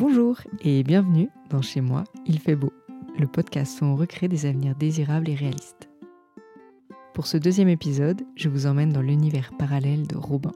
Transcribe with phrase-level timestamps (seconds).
[0.00, 2.72] Bonjour et bienvenue dans Chez moi, il fait beau,
[3.18, 5.90] le podcast où on recrée des avenirs désirables et réalistes.
[7.12, 10.52] Pour ce deuxième épisode, je vous emmène dans l'univers parallèle de Robin.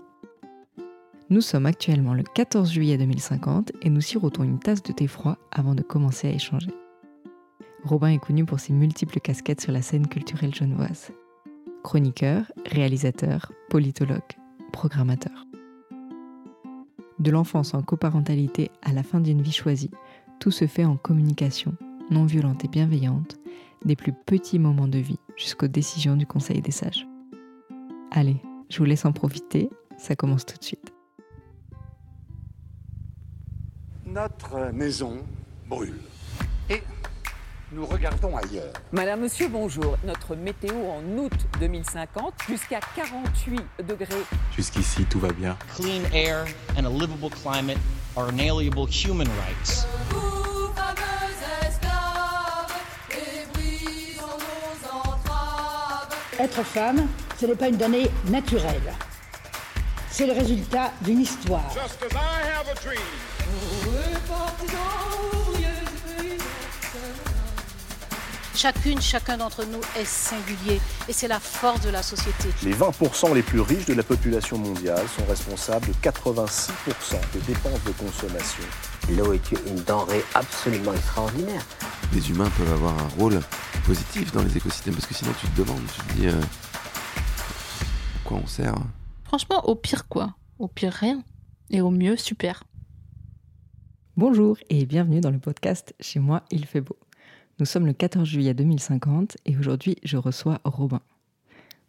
[1.29, 5.36] Nous sommes actuellement le 14 juillet 2050 et nous sirotons une tasse de thé froid
[5.50, 6.72] avant de commencer à échanger.
[7.85, 11.13] Robin est connu pour ses multiples casquettes sur la scène culturelle genevoise.
[11.82, 14.22] Chroniqueur, réalisateur, politologue,
[14.72, 15.45] programmateur.
[17.25, 19.91] De l'enfance en coparentalité à la fin d'une vie choisie,
[20.41, 21.75] tout se fait en communication,
[22.11, 23.37] non violente et bienveillante,
[23.83, 27.09] des plus petits moments de vie jusqu'aux décisions du Conseil des sages.
[28.11, 28.37] Allez,
[28.69, 30.93] je vous laisse en profiter, ça commence tout de suite.
[34.05, 35.17] Notre maison
[35.67, 35.95] brûle.
[37.75, 38.73] Nous regardons ailleurs.
[38.92, 39.97] Madame, Monsieur, bonjour.
[40.05, 44.06] Notre météo en août 2050, jusqu'à 48 degrés.
[44.55, 45.56] Jusqu'ici, tout va bien.
[45.75, 46.45] Clean air
[46.78, 47.78] and a livable climate
[48.16, 49.89] are inalienable human rights.
[50.11, 52.78] Vous, fameux esclaves,
[53.11, 56.14] et brisons nos entraves.
[56.38, 57.09] Être femme,
[57.41, 58.94] ce n'est pas une donnée naturelle.
[60.11, 61.75] C'est le résultat d'une histoire.
[61.75, 63.00] Just as I have a dream.
[68.64, 72.48] Chacune, chacun d'entre nous est singulier et c'est la force de la société.
[72.62, 76.70] Les 20% les plus riches de la population mondiale sont responsables de 86%
[77.34, 78.64] des dépenses de consommation.
[79.10, 81.60] L'eau est une denrée absolument extraordinaire.
[82.14, 83.38] Les humains peuvent avoir un rôle
[83.84, 88.26] positif dans les écosystèmes parce que sinon tu te demandes, tu te dis euh, à
[88.26, 88.76] quoi on sert.
[89.24, 90.36] Franchement, au pire quoi?
[90.58, 91.22] Au pire rien.
[91.68, 92.64] Et au mieux, super.
[94.16, 96.96] Bonjour et bienvenue dans le podcast Chez moi, il fait beau.
[97.60, 101.00] Nous sommes le 14 juillet 2050 et aujourd'hui je reçois Robin.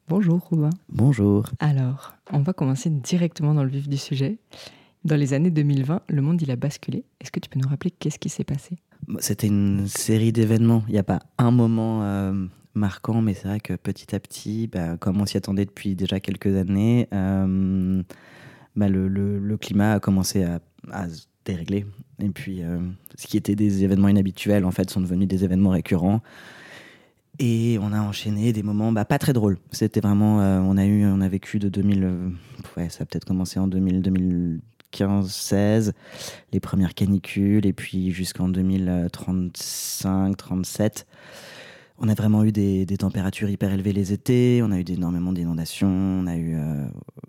[0.07, 0.69] Bonjour Robin.
[0.89, 1.49] Bonjour.
[1.59, 4.37] Alors, on va commencer directement dans le vif du sujet.
[5.03, 7.03] Dans les années 2020, le monde il a basculé.
[7.19, 8.77] Est-ce que tu peux nous rappeler qu'est-ce qui s'est passé?
[9.19, 10.83] C'était une série d'événements.
[10.87, 12.45] Il n'y a pas un moment euh,
[12.75, 16.19] marquant, mais c'est vrai que petit à petit, bah, comme on s'y attendait depuis déjà
[16.19, 18.01] quelques années, euh,
[18.75, 20.59] bah, le, le- le climat a commencé à,
[20.91, 21.05] à
[21.45, 21.85] se dérégler.
[22.21, 22.79] Et puis, euh,
[23.17, 26.21] ce qui était des événements inhabituels, en fait, sont devenus des événements récurrents.
[27.39, 29.57] Et on a enchaîné des moments bah, pas très drôles.
[29.71, 32.29] C'était vraiment, euh, on a eu, on a vécu de 2000, euh,
[32.77, 34.01] ouais, ça a peut-être commencé en 2000,
[34.93, 35.91] 2015-16,
[36.53, 41.03] les premières canicules, et puis jusqu'en 2035-37.
[41.97, 45.33] On a vraiment eu des, des températures hyper élevées les étés, on a eu énormément
[45.33, 46.57] d'inondations, on a eu,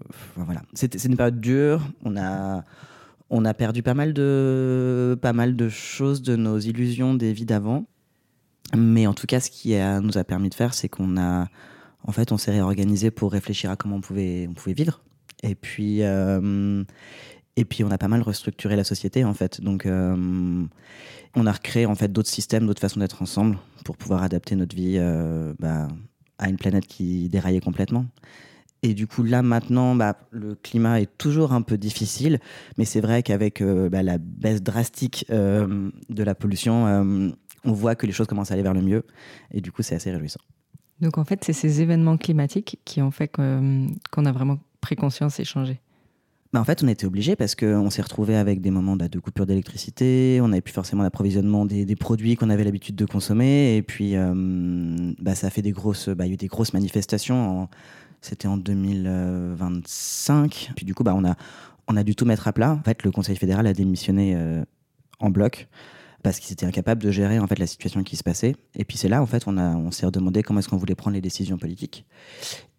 [0.08, 0.62] enfin, voilà.
[0.74, 1.82] C'était, une période dure.
[2.04, 2.64] On a,
[3.30, 7.46] on a perdu pas mal de, pas mal de choses de nos illusions des vies
[7.46, 7.86] d'avant.
[8.76, 11.48] Mais en tout cas, ce qui nous a permis de faire, c'est qu'on a,
[12.02, 15.02] en fait, on s'est réorganisé pour réfléchir à comment on pouvait, on pouvait vivre.
[15.42, 16.84] Et puis, euh,
[17.56, 19.60] et puis, on a pas mal restructuré la société, en fait.
[19.60, 20.64] Donc, euh,
[21.34, 24.74] on a recréé en fait d'autres systèmes, d'autres façons d'être ensemble pour pouvoir adapter notre
[24.74, 25.88] vie euh, bah,
[26.38, 28.06] à une planète qui déraillait complètement.
[28.82, 32.38] Et du coup, là, maintenant, bah, le climat est toujours un peu difficile,
[32.78, 37.30] mais c'est vrai qu'avec euh, bah, la baisse drastique euh, de la pollution, euh,
[37.64, 39.02] on voit que les choses commencent à aller vers le mieux.
[39.50, 40.40] Et du coup, c'est assez réjouissant.
[41.00, 45.40] Donc en fait, c'est ces événements climatiques qui ont fait qu'on a vraiment pris conscience
[45.40, 45.80] et changé.
[46.52, 49.18] Bah, en fait, on était obligé parce qu'on s'est retrouvé avec des moments bah, de
[49.18, 53.76] coupure d'électricité, on n'avait plus forcément l'approvisionnement des, des produits qu'on avait l'habitude de consommer,
[53.76, 54.32] et puis euh,
[55.18, 57.62] bah, ça a fait des grosses, bah, il y a eu des grosses manifestations.
[57.62, 57.70] en-
[58.26, 60.72] C'était en 2025.
[60.74, 61.36] Puis du coup, bah, on, a,
[61.86, 62.72] on a dû tout mettre à plat.
[62.72, 64.64] En fait, le Conseil fédéral a démissionné euh,
[65.20, 65.68] en bloc
[66.24, 68.56] parce qu'ils étaient incapables de gérer en fait la situation qui se passait.
[68.74, 70.96] Et puis c'est là en fait on, a, on s'est redemandé comment est-ce qu'on voulait
[70.96, 72.04] prendre les décisions politiques.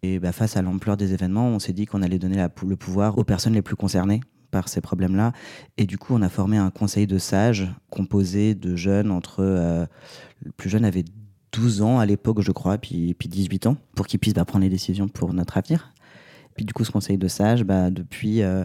[0.02, 3.16] Et bah, face à l'ampleur des événements, on s'est dit qu'on allait donner le pouvoir
[3.16, 4.20] aux personnes les plus concernées
[4.50, 5.32] par ces problèmes-là.
[5.78, 9.40] Et du coup, on a formé un conseil de sages composé de jeunes entre...
[9.40, 9.86] euh,
[10.44, 11.06] le plus jeune avait
[11.52, 14.64] 12 ans à l'époque, je crois, puis, puis 18 ans, pour qu'ils puissent bah, prendre
[14.64, 15.92] les décisions pour notre avenir.
[16.56, 18.42] Puis du coup, ce conseil de sages, bah, depuis...
[18.42, 18.64] euh,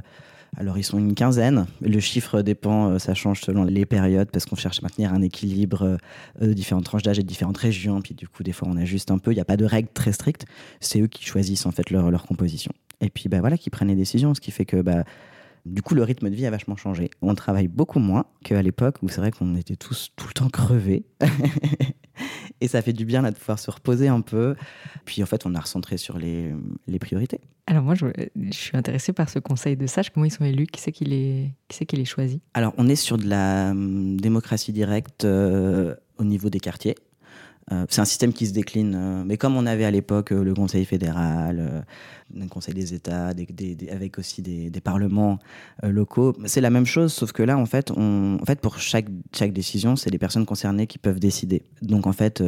[0.55, 1.65] alors, ils sont une quinzaine.
[1.81, 5.21] Le chiffre dépend, euh, ça change selon les périodes, parce qu'on cherche à maintenir un
[5.21, 8.01] équilibre euh, de différentes tranches d'âge et de différentes régions.
[8.01, 9.31] Puis du coup, des fois, on ajuste un peu.
[9.31, 10.45] Il n'y a pas de règles très strictes.
[10.79, 12.71] C'est eux qui choisissent en fait leur, leur composition.
[13.01, 15.03] Et puis, bah, voilà, qui prennent les décisions, ce qui fait que bah,
[15.65, 17.09] du coup, le rythme de vie a vachement changé.
[17.21, 20.49] On travaille beaucoup moins qu'à l'époque où c'est vrai qu'on était tous tout le temps
[20.49, 21.05] crevés.
[22.61, 24.55] Et ça fait du bien là, de pouvoir se reposer un peu.
[25.05, 26.53] Puis en fait, on a recentré sur les,
[26.87, 27.41] les priorités.
[27.67, 30.09] Alors moi, je, je suis intéressée par ce conseil de sages.
[30.11, 30.67] Comment ils sont élus?
[30.67, 32.41] Qui c'est qui les, qui c'est qui les choisit?
[32.53, 36.95] Alors, on est sur de la hum, démocratie directe euh, au niveau des quartiers.
[37.71, 40.43] Euh, c'est un système qui se décline, euh, mais comme on avait à l'époque euh,
[40.43, 41.85] le Conseil fédéral,
[42.35, 45.39] le Conseil des États, avec aussi des, parlements
[45.83, 49.07] locaux, c'est la même chose, sauf que là, en fait, on, en fait pour chaque,
[49.51, 51.63] décision, c'est les personnes concernées qui peuvent décider.
[51.81, 52.43] Donc, en fait,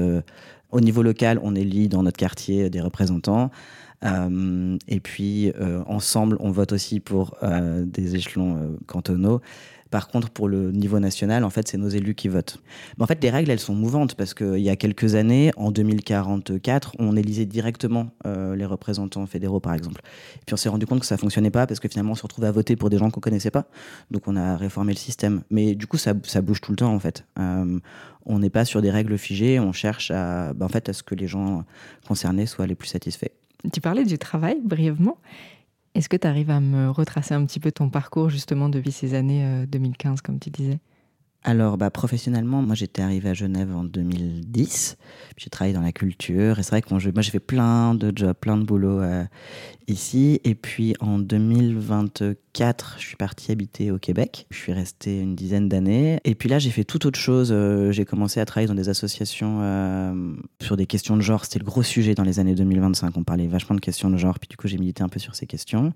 [0.72, 3.52] au niveau local, on élit dans notre quartier des représentants.
[4.04, 5.54] Et puis,
[5.88, 7.38] ensemble, on vote aussi pour
[7.86, 9.42] des échelons cantonaux.
[9.92, 12.60] Par contre, pour le niveau national, en fait, c'est nos élus qui votent.
[12.98, 15.72] Mais en fait, les règles, elles sont mouvantes parce qu'il y a quelques années, en
[15.72, 20.02] 2044, on élisait directement euh, les représentants fédéraux, par exemple.
[20.36, 22.24] Et puis on s'est rendu compte que ça fonctionnait pas parce que finalement, on se
[22.24, 23.66] retrouvait à voter pour des gens qu'on connaissait pas.
[24.12, 25.44] Donc on a réformé le système.
[25.52, 27.26] Mais du coup, ça, bouge tout le temps, en fait.
[27.40, 27.80] Euh,
[28.26, 31.04] on n'est pas sur des règles figées, on cherche à, bah, en fait, à ce
[31.04, 31.64] que les gens
[32.08, 33.32] concernés soient les plus satisfaits.
[33.72, 35.18] Tu parlais du travail brièvement.
[35.96, 39.14] Est-ce que tu arrives à me retracer un petit peu ton parcours justement depuis ces
[39.14, 40.80] années euh, 2015, comme tu disais?
[41.48, 44.98] Alors, bah, professionnellement, moi j'étais arrivé à Genève en 2010.
[45.38, 46.58] J'ai travaillé dans la culture.
[46.58, 49.24] Et c'est vrai que moi j'ai fait plein de jobs, plein de boulot euh,
[49.88, 50.42] ici.
[50.44, 54.48] Et puis en 2024, je suis parti habiter au Québec.
[54.50, 56.20] Je suis resté une dizaine d'années.
[56.24, 57.50] Et puis là, j'ai fait tout autre chose.
[57.52, 60.34] Euh, J'ai commencé à travailler dans des associations euh,
[60.64, 61.46] sur des questions de genre.
[61.46, 63.16] C'était le gros sujet dans les années 2025.
[63.18, 64.40] On parlait vachement de questions de genre.
[64.40, 65.94] Puis du coup, j'ai milité un peu sur ces questions.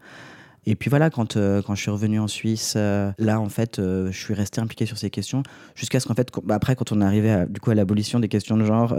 [0.66, 3.80] Et puis voilà, quand, euh, quand je suis revenu en Suisse, euh, là, en fait,
[3.80, 5.44] euh, je suis resté impliqué sur ces questions
[5.76, 8.20] jusqu'à ce qu'en fait, bah, après, quand on est arrivé à, du coup, à l'abolition
[8.20, 8.96] des questions de genre,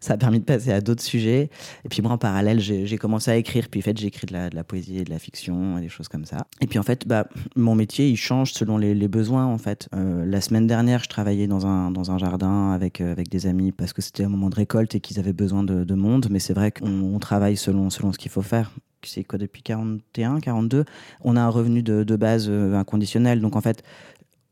[0.00, 1.50] ça a permis de passer à d'autres sujets.
[1.84, 3.68] Et puis moi, en parallèle, j'ai commencé à écrire.
[3.70, 5.80] Puis en fait, j'ai écrit de la, de la poésie et de la fiction et
[5.80, 6.46] des choses comme ça.
[6.60, 9.88] Et puis en fait, bah, mon métier, il change selon les, besoins, en fait.
[9.92, 13.92] La semaine dernière, je travaillais dans un, dans un jardin avec, avec des amis parce
[13.92, 16.28] que c'était un moment de récolte et qu'ils avaient besoin de, de monde.
[16.30, 18.72] Mais c'est vrai qu'on on travaille selon, selon ce qu'il faut faire
[19.06, 20.84] c'est quoi depuis 41, 42,
[21.22, 23.40] on a un revenu de, base euh, inconditionnel.
[23.40, 23.82] Donc en fait,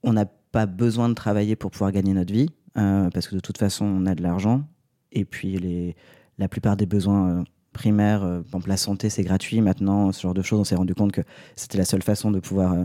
[0.02, 3.40] on n'a pas besoin de travailler pour pouvoir gagner notre vie, euh, parce que de
[3.40, 4.62] toute façon, on a de l'argent.
[5.10, 5.96] Et puis les,
[6.38, 9.60] la plupart des besoins euh, primaires, euh, par exemple la santé, c'est gratuit.
[9.60, 11.22] Maintenant, ce genre de choses, on s'est rendu compte que
[11.56, 12.76] c'était la seule façon de pouvoir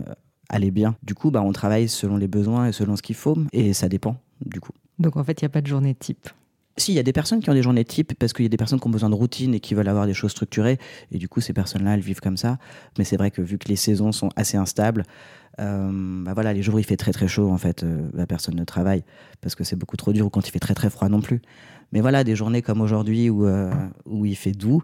[0.48, 0.96] aller bien.
[1.02, 3.88] Du coup, bah, on travaille selon les besoins et selon ce qu'il faut, et ça
[3.88, 4.72] dépend, du coup.
[4.98, 6.28] Donc en fait, il n'y a pas de journée type.
[6.78, 8.48] Si, il y a des personnes qui ont des journées types parce qu'il y a
[8.48, 10.78] des personnes qui ont besoin de routine et qui veulent avoir des choses structurées.
[11.10, 12.58] Et du coup, ces personnes-là, elles vivent comme ça.
[12.98, 15.04] Mais c'est vrai que vu que les saisons sont assez instables,
[15.58, 18.54] bah voilà, les jours où il fait très très chaud, en fait, euh, la personne
[18.54, 19.02] ne travaille
[19.40, 21.40] parce que c'est beaucoup trop dur ou quand il fait très très froid non plus.
[21.92, 23.72] Mais voilà, des journées comme aujourd'hui où, euh,
[24.04, 24.82] où il fait doux,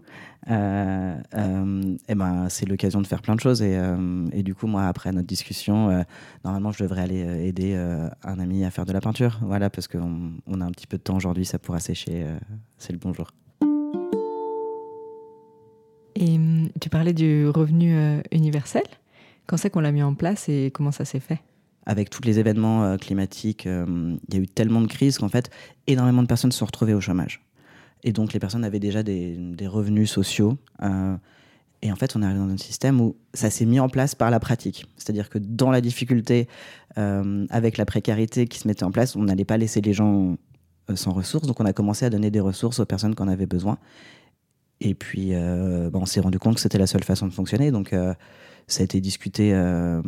[0.49, 3.61] euh, euh, eh ben, c'est l'occasion de faire plein de choses.
[3.61, 6.01] Et, euh, du coup, moi, après notre discussion, euh,
[6.43, 9.39] normalement, je devrais aller euh, aider euh, un ami à faire de la peinture.
[9.43, 12.23] Voilà, parce qu'on on a un petit peu de temps aujourd'hui, ça pourra sécher.
[12.23, 12.37] euh,
[12.79, 13.29] c'est le bon jour.
[16.15, 18.83] Et hum, tu parlais du revenu euh, universel.
[19.47, 21.39] Quand c'est qu'on l'a mis en place et comment ça s'est fait?
[21.85, 25.29] Avec tous les événements euh, climatiques, euh, il y a eu tellement de crises qu'en
[25.29, 25.51] fait,
[25.85, 27.45] énormément de personnes se sont retrouvées au chômage.
[28.03, 29.37] Et donc, les personnes avaient déjà des,
[29.67, 30.57] revenus sociaux.
[30.81, 31.15] euh,
[31.81, 34.15] et en fait, on est arrivé dans un système où ça s'est mis en place
[34.15, 34.87] par la pratique.
[34.97, 36.47] C'est-à-dire que dans la difficulté,
[36.95, 40.35] avec la précarité qui se mettait en place, on n'allait pas laisser les gens
[40.95, 41.45] sans ressources.
[41.45, 43.77] Donc, on a commencé à donner des ressources aux personnes qui en avaient besoin.
[44.81, 47.69] Et puis, bah, on s'est rendu compte que c'était la seule façon de fonctionner.
[47.69, 47.93] Donc,
[48.67, 50.01] ça a été discuté euh,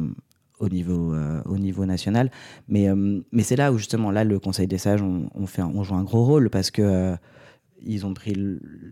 [0.60, 2.32] au, niveau, euh, au niveau national.
[2.68, 5.84] Mais, euh, mais c'est là où, justement, là, le Conseil des sages, on, on un-
[5.84, 7.16] joue un gros rôle parce que euh,
[7.86, 8.34] ils ont pris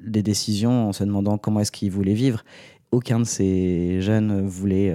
[0.06, 2.44] des décisions en se demandant comment est-ce qu'ils voulaient vivre.
[2.92, 4.94] Aucun de ces jeunes voulait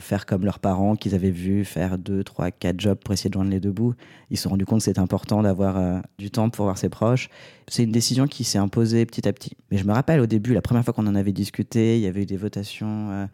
[0.00, 3.34] faire comme leurs parents qu'ils avaient vu faire deux, trois, quatre jobs pour essayer de
[3.34, 3.94] joindre les deux bouts.
[4.30, 7.28] Ils se sont rendus compte que c'était important d'avoir du temps pour voir ses proches.
[7.68, 9.56] C'est une décision qui s'est imposée petit à petit.
[9.70, 12.06] Mais je me rappelle au début, la première fois qu'on en avait discuté, il y
[12.08, 13.28] avait eu des votations.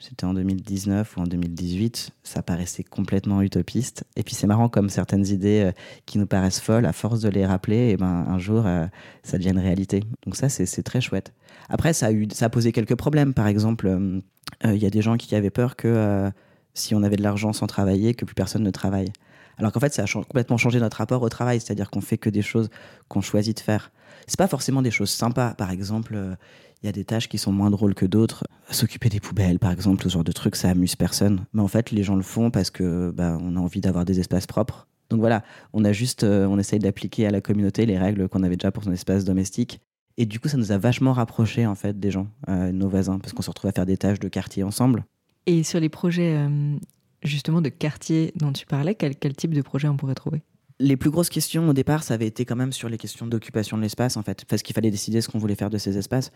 [0.00, 4.04] C'était en 2019 ou en 2018, ça paraissait complètement utopiste.
[4.16, 5.72] Et puis c'est marrant comme certaines idées euh,
[6.06, 8.86] qui nous paraissent folles, à force de les rappeler, et ben, un jour, euh,
[9.24, 10.04] ça devient une réalité.
[10.24, 11.32] Donc ça, c'est très chouette.
[11.68, 13.34] Après, ça a, posé quelques problèmes.
[13.34, 14.20] Par exemple, euh,
[14.64, 16.30] il y a des gens qui avaient peur que
[16.74, 19.12] si on avait de l'argent sans travailler, que plus personne ne travaille.
[19.58, 22.30] Alors qu'en fait, ça a complètement changé notre rapport au travail, c'est-à-dire qu'on fait que
[22.30, 22.70] des choses
[23.08, 23.90] qu'on choisit de faire.
[24.28, 25.54] C'est pas forcément des choses sympas.
[25.54, 26.36] Par exemple,
[26.82, 28.44] il y a des tâches qui sont moins drôles que d'autres.
[28.70, 31.46] S'occuper des poubelles, par exemple, ce genre de trucs, ça amuse personne.
[31.52, 34.20] Mais en fait, les gens le font parce que bah, on a envie d'avoir des
[34.20, 34.86] espaces propres.
[35.10, 35.42] Donc voilà,
[35.72, 38.70] on a juste, euh, on essaye d'appliquer à la communauté les règles qu'on avait déjà
[38.70, 39.80] pour son espace domestique.
[40.18, 43.18] Et du coup, ça nous a vachement rapprochés en fait des gens, euh, nos voisins,
[43.18, 45.04] parce qu'on se retrouve à faire des tâches de quartier ensemble.
[45.46, 46.76] Et sur les projets euh,
[47.22, 50.42] justement de quartier dont tu parlais, quel, quel type de projet on pourrait trouver?
[50.80, 53.76] Les plus grosses questions au départ, ça avait été quand même sur les questions d'occupation
[53.76, 56.30] de l'espace en fait, parce qu'il fallait décider ce qu'on voulait faire de ces espaces.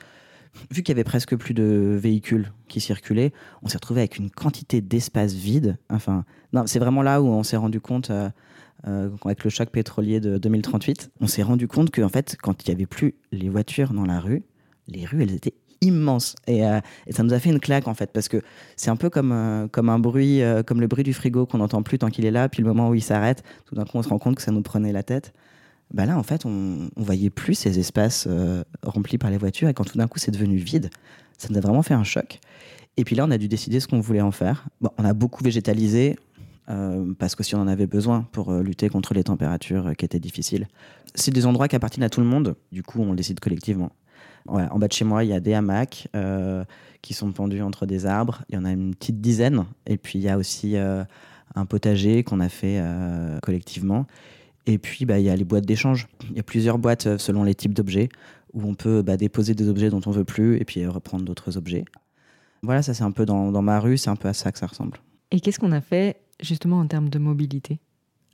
[0.71, 3.33] Vu qu'il y avait presque plus de véhicules qui circulaient,
[3.63, 5.79] on s'est retrouvé avec une quantité d'espaces vides.
[5.89, 6.25] Enfin,
[6.67, 8.11] c'est vraiment là où on s'est rendu compte.
[8.11, 8.29] euh,
[8.89, 12.71] euh, avec le choc pétrolier de 2038, on s'est rendu compte qu'en fait, quand il
[12.71, 14.43] n'y avait plus les voitures dans la rue,
[14.89, 16.35] les rues, elles étaient immenses.
[16.49, 18.43] Et, euh, et ça nous a fait une claque, en fait, parce que
[18.77, 21.99] c'est un peu comme, comme un bruit, comme le bruit du frigo qu'on n'entend plus
[21.99, 24.09] tant qu'il est là, puis le moment où il s'arrête, tout d'un coup, on se
[24.09, 25.33] rend compte que ça nous prenait la tête.
[25.93, 29.69] Bah là, en fait, on, on voyait plus ces espaces euh, remplis par les voitures,
[29.69, 30.91] et quand tout d'un coup, c'est devenu vide,
[31.37, 32.41] ça nous a vraiment fait un choc.
[32.97, 34.69] Et puis là, on a dû décider ce qu'on voulait en faire.
[34.81, 36.17] Bon, on a beaucoup végétalisé,
[36.71, 40.05] euh, parce que si on en avait besoin pour euh, lutter contre les températures qui
[40.05, 40.67] étaient difficiles.
[41.15, 43.91] C'est des endroits qui appartiennent à tout le monde, du coup on décide collectivement.
[44.49, 46.09] En bas de chez moi, il y a des hamacs
[47.01, 48.43] qui sont pendus entre des arbres.
[48.49, 49.67] Il y en a une petite dizaine.
[49.87, 52.83] Et puis il y a aussi un potager qu'on a fait
[53.41, 54.05] collectivement.
[54.67, 56.09] Et puis bah, il y a les boîtes d'échange.
[56.31, 58.09] Il y a plusieurs boîtes euh, selon les types d'objets
[58.53, 61.25] où on peut bah, déposer des objets dont on veut plus et puis euh, reprendre
[61.25, 61.85] d'autres objets.
[62.63, 64.59] Voilà, ça c'est un peu dans, dans ma rue, c'est un peu à ça que
[64.59, 64.99] ça ressemble.
[65.31, 67.81] Et qu'est-ce qu'on a fait justement en termes de mobilité?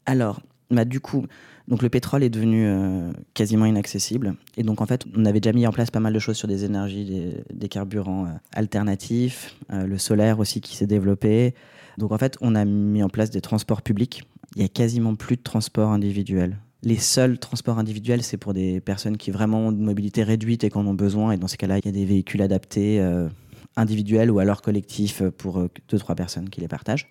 [0.04, 1.24] Alors, bah, du coup,
[1.66, 4.34] donc le pétrole est devenu euh, quasiment inaccessible.
[4.56, 6.48] Et donc, en fait, on avait déjà mis en place pas mal de choses sur
[6.48, 11.54] des énergies, des, des carburants euh, alternatifs, euh, le solaire aussi qui s'est développé.
[11.96, 14.24] Donc, en fait, on a mis en place des transports publics.
[14.56, 16.58] Il y a quasiment plus de transports individuels.
[16.82, 20.70] Les seuls transports individuels, c'est pour des personnes qui vraiment ont une mobilité réduite et
[20.70, 21.32] qui en ont besoin.
[21.32, 23.28] Et dans ces cas-là, il y a des véhicules adaptés euh,
[23.76, 27.08] individuels ou alors collectifs pour euh, deux, trois personnes qui les partagent.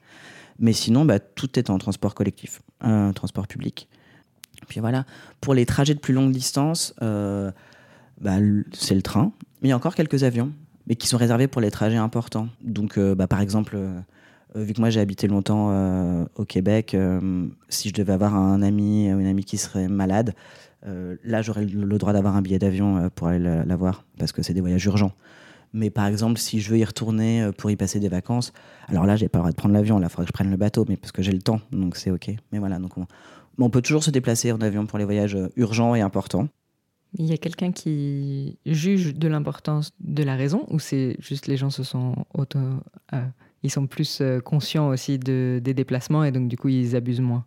[0.60, 3.88] Mais sinon, bah, tout est en transport collectif, un transport public.
[4.68, 5.06] Puis voilà,
[5.42, 7.52] pour les trajets de plus longue distance, euh,
[8.20, 8.38] bah,
[8.74, 9.32] c'est le train.
[9.62, 10.52] Mais il y a encore quelques avions,
[10.88, 12.50] mais qui sont réservés pour les trajets importants.
[12.62, 14.02] Donc, euh, bah, par exemple, euh, euh,
[14.64, 18.62] vu que moi j'ai habité longtemps euh, au Québec, euh, si je devais avoir un
[18.62, 20.34] ami ou une amie qui serait malade,
[20.86, 24.32] euh, là j'aurais le droit d'avoir un billet d'avion euh, pour aller la, voir, parce
[24.32, 25.14] que c'est des voyages urgents.
[25.74, 28.54] Mais par exemple, si je veux y retourner euh, pour y passer des vacances,
[28.88, 30.00] alors là, j'ai pas le droit de prendre l'avion.
[30.00, 31.98] Là, il faudrait que je prenne le bateau, mais parce que j'ai le temps, donc
[31.98, 32.32] c'est ok.
[32.52, 33.06] Mais voilà, donc on,
[33.60, 36.48] on peut toujours se déplacer en avion pour les voyages euh, urgents et importants.
[37.18, 41.58] Il y a quelqu'un qui juge de l'importance de la raison ou c'est juste les
[41.58, 42.60] gens se sont auto.
[43.58, 46.96] Euh, ils sont plus euh, conscients aussi de, des déplacements et donc du coup ils
[46.96, 47.46] abusent moins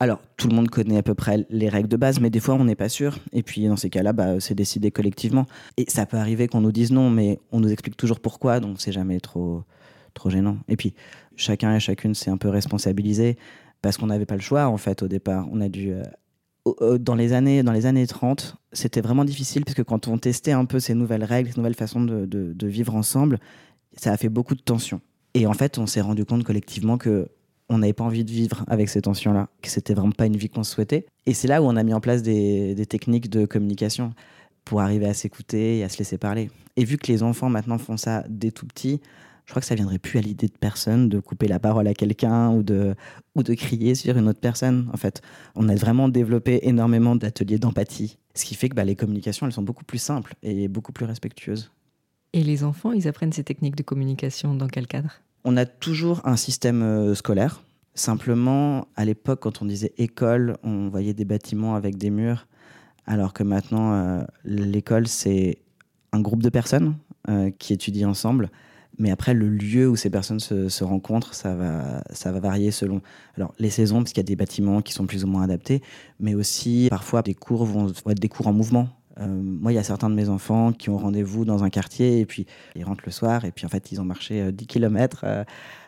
[0.00, 2.54] Alors, tout le monde connaît à peu près les règles de base, mais des fois,
[2.54, 3.18] on n'est pas sûr.
[3.32, 5.44] Et puis, dans ces cas-là, bah, c'est décidé collectivement.
[5.76, 8.80] Et ça peut arriver qu'on nous dise non, mais on nous explique toujours pourquoi, donc
[8.80, 9.62] c'est jamais trop,
[10.14, 10.56] trop gênant.
[10.68, 10.94] Et puis,
[11.36, 13.36] chacun et chacune s'est un peu responsabilisé
[13.82, 15.46] parce qu'on n'avait pas le choix, en fait, au départ.
[15.52, 15.92] On a dû.
[15.92, 16.02] euh,
[16.64, 20.16] au- dans, les années, dans les années 30, c'était vraiment difficile parce que quand on
[20.16, 23.38] testait un peu ces nouvelles règles, ces nouvelles façons de- de vivre ensemble,
[23.98, 25.00] ça a fait beaucoup de tensions.
[25.34, 27.28] Et en fait, on s'est rendu compte collectivement que
[27.70, 30.48] on n'avait pas envie de vivre avec ces tensions-là, que c'était vraiment pas une vie
[30.48, 31.06] qu'on souhaitait.
[31.26, 34.12] Et c'est là où on a mis en place des, techniques de communication
[34.64, 36.50] pour arriver à s'écouter et à se laisser parler.
[36.76, 39.00] Et vu que les enfants maintenant font ça dès tout petit,
[39.46, 41.94] je crois que ça viendrait plus à l'idée de personne de couper la parole à
[41.94, 42.96] quelqu'un ou de,
[43.36, 44.90] ou de crier sur une autre personne.
[44.92, 45.22] En fait,
[45.54, 49.52] on a vraiment développé énormément d'ateliers d'empathie, ce qui fait que bah, les communications, elles
[49.52, 51.70] sont beaucoup plus simples et beaucoup plus respectueuses.
[52.32, 55.20] Et les enfants, ils apprennent ces techniques de communication dans quel cadre?
[55.44, 57.62] On a toujours un système euh, scolaire.
[57.94, 62.46] Simplement, à l'époque, quand on disait école, on voyait des bâtiments avec des murs,
[63.06, 65.58] alors que maintenant, euh, l'école, c'est
[66.12, 66.96] un groupe de personnes
[67.28, 68.50] euh, qui étudient ensemble.
[68.98, 73.00] Mais après, le lieu où ces personnes se, rencontrent, ça va, ça va varier selon
[73.36, 75.82] alors, les saisons, parce qu'il y a des bâtiments qui sont plus ou moins adaptés,
[76.20, 78.88] mais aussi parfois des cours vont, vont être des cours en mouvement.
[79.18, 82.20] Euh, moi, il y a certains de mes enfants qui ont rendez-vous dans un quartier
[82.20, 84.66] et puis ils rentrent le soir et puis en fait, ils ont marché euh, 10
[84.66, 85.24] km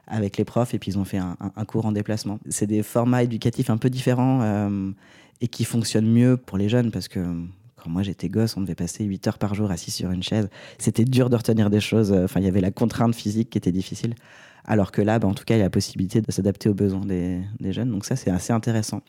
[0.09, 2.39] avec les profs et puis ils ont fait un, cours en déplacement.
[2.49, 4.91] C'est des formats éducatifs un peu différents euh,
[5.41, 7.21] et qui fonctionnent mieux pour les jeunes parce que
[7.77, 10.49] quand moi j'étais gosse, on devait passer 8 heures par jour assis sur une chaise.
[10.79, 12.13] C'était dur de retenir des choses.
[12.13, 14.15] Enfin, il y avait la contrainte physique qui était difficile.
[14.65, 16.75] Alors que là, bah, en tout cas, il y a la possibilité de s'adapter aux
[16.75, 17.91] besoins des jeunes.
[17.91, 19.03] Donc ça, c'est assez intéressant.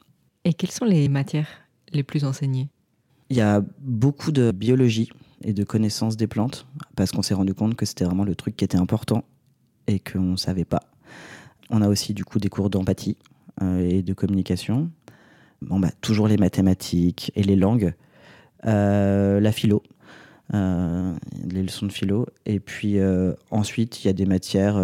[0.46, 1.48] Et quelles sont les matières
[1.91, 2.70] les plus enseignées?
[3.34, 5.10] Il y a beaucoup de biologie
[5.44, 8.56] et de connaissances des plantes parce qu'on s'est rendu compte que c'était vraiment le truc
[8.56, 9.24] qui était important
[9.88, 10.82] et qu'on ne savait pas.
[11.72, 13.18] On a aussi du coup des cours d'empathie
[13.63, 14.92] euh, et de communication.
[15.63, 17.96] Bon, bah, toujours les mathématiques et les langues.
[18.68, 19.82] Euh, la philo,
[20.54, 22.28] euh, les leçons de philo.
[22.46, 23.00] Et puis
[23.50, 24.80] ensuite, il y a des matières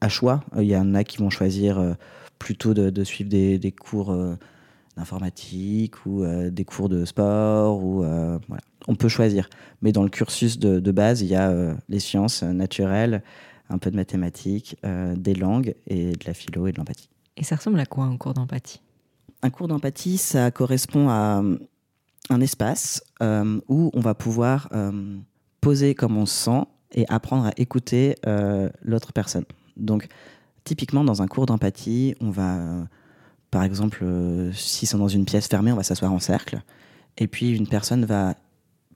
[0.00, 0.42] à choix.
[0.56, 1.96] Il y en a qui vont choisir
[2.38, 4.16] plutôt de, suivre des, cours
[4.96, 7.82] d'informatique ou euh, des cours de sport.
[7.82, 8.62] Ou, euh, voilà.
[8.88, 9.48] On peut choisir.
[9.82, 13.22] Mais dans le cursus de, de base, il y a euh, les sciences naturelles,
[13.68, 14.76] un peu de mathématiques,
[15.16, 17.08] des langues et de la philo et de l'empathie.
[17.36, 18.80] Et ça ressemble à quoi un cours d'empathie?
[19.42, 21.40] Un cours d'empathie, ça correspond à
[22.30, 24.68] un espace où on va pouvoir
[25.60, 28.16] poser comme on se sent et apprendre à écouter
[28.82, 29.44] l'autre personne.
[29.76, 30.08] Donc,
[30.64, 32.88] typiquement, dans un cours d'empathie, on va
[33.50, 36.62] Par exemple, euh, s'ils sont dans une pièce fermée, on va s'asseoir en cercle.
[37.18, 38.34] Et puis une personne va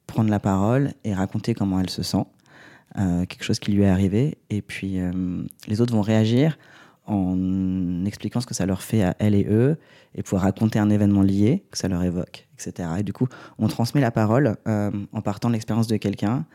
[0.07, 2.25] prendre la parole et raconter comment elle se sent,
[2.99, 4.39] euh, quelque chose qui lui est arrivé.
[4.51, 6.59] Et puis euh, les autres vont réagir
[7.07, 9.77] en expliquant ce que ça leur fait à elle et eux,
[10.15, 12.89] et pouvoir raconter un événement lié que ça leur évoque, etc.
[13.01, 16.47] Et du coup, on transmet la parole euh, en partant de l'expérience de quelqu'un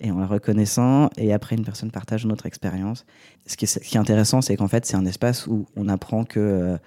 [0.00, 3.04] et en la reconnaissant, et après une personne partage notre expérience.
[3.46, 6.78] Ce qui est, intéressant, c'est qu'en fait, c'est un espace où on apprend que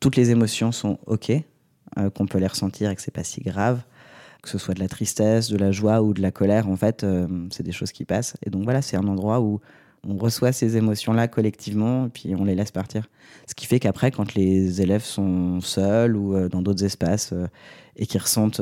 [0.00, 1.30] toutes les émotions sont OK,
[1.98, 3.80] euh, qu'on peut les ressentir et que c'est pas si grave,
[4.42, 7.04] que ce soit de la tristesse, de la joie ou de la colère, en fait,
[7.04, 8.34] euh, c'est des choses qui passent.
[8.44, 9.60] Et donc voilà, c'est un endroit où
[10.06, 13.08] on reçoit ces émotions-là collectivement, et puis on les laisse partir.
[13.46, 17.32] Ce qui fait qu'après, quand les élèves sont seuls ou euh, dans d'autres espaces
[17.96, 18.60] et qu'ils ressentent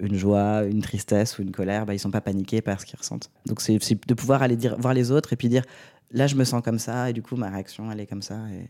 [0.00, 2.98] une joie, une tristesse ou une colère, bah, ils sont pas paniqués par ce qu'ils
[2.98, 3.30] ressentent.
[3.46, 5.64] Donc c'est de pouvoir aller voir les autres et puis dire,
[6.12, 8.38] là je me sens comme ça, et du coup ma réaction elle est comme ça,
[8.52, 8.68] et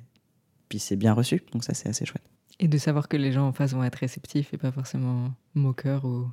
[0.68, 2.24] puis c'est bien reçu, donc ça c'est assez chouette.
[2.60, 6.04] Et de savoir que les gens en face vont être réceptifs et pas forcément moqueurs
[6.04, 6.26] ou.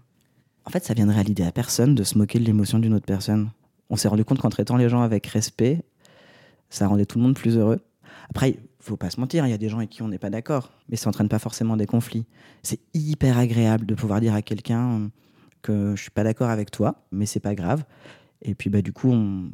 [0.65, 3.05] En fait, ça viendrait à l'idée à personne de se moquer de l'émotion d'une autre
[3.05, 3.51] personne.
[3.91, 5.83] On s'est rendu compte qu'en traitant les gens avec respect,
[6.69, 7.79] ça rendait tout le monde plus heureux.
[8.29, 10.17] Après, il faut pas se mentir, il y a des gens avec qui on n'est
[10.17, 12.25] pas d'accord, mais ça entraîne pas forcément des conflits.
[12.63, 15.11] C'est hyper agréable de pouvoir dire à quelqu'un
[15.61, 17.83] que je suis pas d'accord avec toi, mais c'est pas grave.
[18.41, 19.51] Et puis bah du coup, on,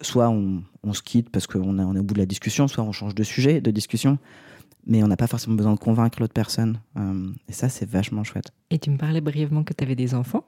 [0.00, 0.62] soit on,
[0.92, 3.14] se quitte parce qu'on est, on est au bout de la discussion, soit on change
[3.14, 4.18] de sujet de discussion,
[4.86, 6.80] mais on n'a pas forcément besoin de convaincre l'autre personne.
[6.96, 8.50] Euh, et ça, c'est vachement chouette.
[8.70, 10.44] Et tu me parlais brièvement que tu avais des enfants.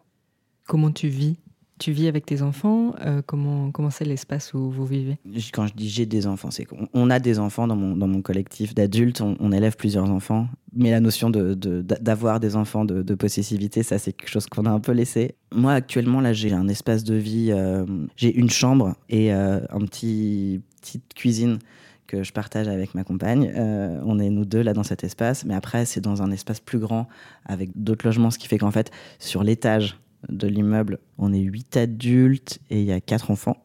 [0.67, 1.37] Comment tu vis
[1.79, 5.19] Tu vis avec tes enfants Euh, Comment comment c'est l'espace où vous vivez?
[5.53, 8.07] Quand je dis j'ai des enfants, c'est qu'on on a des enfants dans mon, dans
[8.09, 10.49] mon collectif d'adultes, on, élève plusieurs enfants.
[10.75, 14.47] Mais la notion de- de- d'avoir des enfants, de, de possessivité, ça c'est quelque chose
[14.47, 15.35] qu'on a un peu laissé.
[15.55, 17.85] Moi actuellement, là j'ai un espace de vie, euh,
[18.17, 21.59] j'ai une chambre et euh, un petit petite cuisine
[22.07, 23.53] que je partage avec ma compagne.
[23.57, 26.61] Euh, on est nous deux là dans cet espace, mais après c'est dans un espace
[26.61, 27.07] plus grand
[27.45, 31.77] avec d'autres logements, ce qui fait qu'en fait sur l'étage de l'immeuble, on est huit
[31.77, 33.57] adultes et il y a quatre enfants.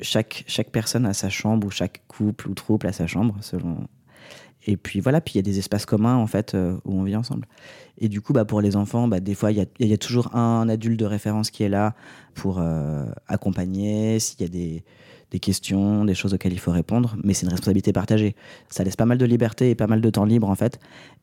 [0.00, 3.86] Chaque, chaque personne a sa chambre ou chaque couple ou troupe a sa chambre selon.
[4.66, 7.02] Et puis voilà puis il y a des espaces communs en fait euh, où on
[7.02, 7.46] vit ensemble.
[7.98, 10.34] Et du coup bah, pour les enfants bah, des fois il y y a toujours
[10.34, 11.94] un adulte de référence qui est là
[12.34, 14.18] pour euh, accompagner.
[14.20, 14.84] S'il y a des,
[15.30, 18.34] des questions des choses auxquelles il faut répondre mais c'est une responsabilité partagée.
[18.68, 20.78] Ça laisse pas mal de liberté et pas mal de temps libre en fait.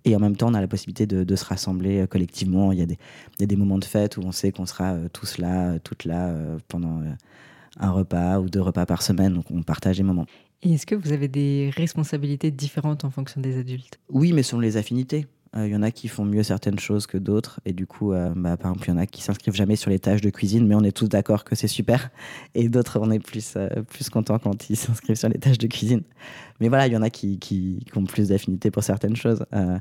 [0.06, 2.72] Et en même temps on a la possibilité de, de se rassembler euh, collectivement.
[2.72, 2.98] Il y, a des,
[3.38, 5.70] il y a des moments de fête où on sait qu'on sera euh, tous là
[5.70, 6.34] euh, toutes là
[6.68, 7.02] pendant
[7.80, 10.26] un repas ou deux repas par semaine, donc on partage les moments.
[10.64, 14.00] Et est-ce que vous avez des responsabilités différentes en fonction des adultes?
[14.10, 15.26] Oui, mais selon les affinités.
[15.56, 18.14] Euh, Il y en a qui font mieux certaines choses que d'autres, et du coup,
[18.14, 20.30] euh, bah, par exemple, il y en a qui s'inscrivent jamais sur les tâches de
[20.30, 22.10] cuisine, mais on est tous d'accord que c'est super,
[22.56, 25.68] et d'autres, on est plus, euh, plus contents quand ils s'inscrivent sur les tâches de
[25.68, 26.04] cuisine.
[26.60, 29.44] Mais voilà, il y en a qui, qui, ont plus d'affinités pour certaines choses.
[29.54, 29.80] Euh,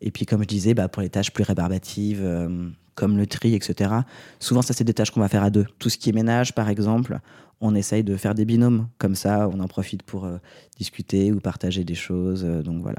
[0.00, 3.54] et puis, comme je disais, bah, pour les tâches plus rébarbatives, euh, comme le tri,
[3.54, 3.90] etc.,
[4.38, 5.66] souvent, ça, c'est des tâches qu'on va faire à deux.
[5.78, 7.18] Tout ce qui est ménage, par exemple,
[7.60, 8.88] on essaye de faire des binômes.
[8.98, 10.38] Comme ça, on en profite pour euh,
[10.76, 12.44] discuter ou partager des choses.
[12.44, 12.98] euh, donc voilà.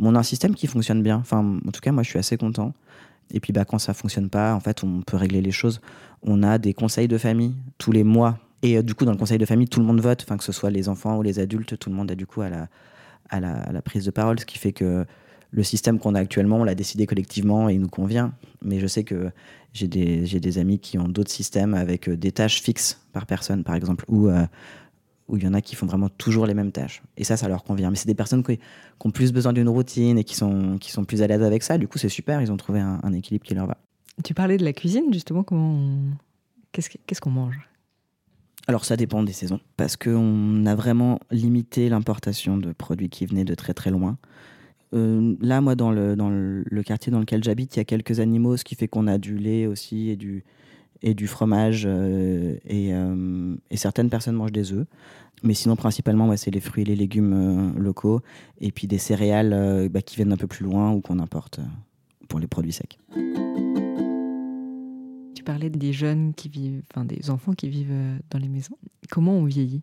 [0.00, 1.16] On a un système qui fonctionne bien.
[1.16, 2.72] Enfin, en tout cas, moi, je suis assez content.
[3.32, 5.80] Et puis, bah, quand ça fonctionne pas, en fait, on peut régler les choses.
[6.22, 8.38] On a des conseils de famille tous les mois.
[8.62, 10.24] Et euh, du coup, dans le conseil de famille, tout le monde vote.
[10.24, 12.48] Que ce soit les enfants ou les adultes, tout le monde a du coup à
[12.48, 12.68] la,
[13.30, 14.38] à la, prise de parole.
[14.38, 15.04] Ce qui fait que
[15.50, 18.32] le système qu'on a actuellement, on l'a décidé collectivement et il nous convient.
[18.62, 19.30] Mais je sais que
[19.72, 23.64] j'ai des, des amis qui ont d'autres systèmes avec euh, des tâches fixes par personne,
[23.64, 24.46] par exemple, où euh,
[25.32, 27.02] où il y en a qui font vraiment toujours les mêmes tâches.
[27.16, 27.90] Et ça, ça leur convient.
[27.90, 30.92] Mais c'est des personnes qui, qui ont plus besoin d'une routine et qui sont, qui
[30.92, 31.78] sont plus à l'aise avec ça.
[31.78, 32.40] Du coup, c'est super.
[32.42, 33.78] Ils ont trouvé un, un équilibre qui leur va.
[34.22, 35.98] Tu parlais de la cuisine, justement, comment on...
[36.70, 37.58] Qu'est-ce que- qu'est-ce qu'on mange?
[38.68, 39.60] Alors, ça dépend des saisons.
[39.76, 44.18] Parce qu'on a vraiment limité l'importation de produits qui venaient de très très loin.
[44.94, 48.20] Euh, là, moi, dans le, dans le quartier dans lequel j'habite, il y a quelques
[48.20, 50.44] animaux, ce qui fait qu'on a du lait aussi et du,
[51.02, 51.84] et du fromage.
[51.86, 54.86] euh, et, euh, et certaines personnes mangent des œufs.
[55.42, 58.20] Mais sinon, principalement, c'est les fruits et les légumes euh, locaux.
[58.60, 61.60] Et puis des céréales bah, qui viennent d'un peu plus loin ou qu'on importe
[62.28, 62.98] pour les produits secs.
[65.34, 68.76] Tu parlais des jeunes qui vivent, enfin des enfants qui vivent dans les maisons.
[69.10, 69.82] Comment on vieillit?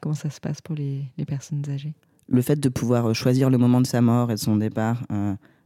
[0.00, 1.94] Comment ça se passe pour les, les personnes âgées?
[2.28, 5.02] Le fait de pouvoir choisir le moment de sa mort et de son départ,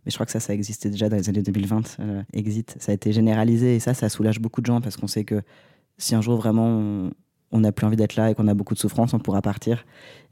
[0.07, 2.93] mais je crois que ça, ça existait déjà dans les années 2020, euh, Exit, ça
[2.93, 5.43] a été généralisé et ça, ça soulage beaucoup de gens parce qu'on sait que
[5.99, 7.11] si un jour vraiment
[7.51, 9.85] on- n'a plus envie d'être là et qu'on a beaucoup de souffrance, on pourra partir.